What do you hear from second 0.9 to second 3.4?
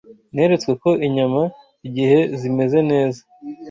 inyama, igihe zimeze neza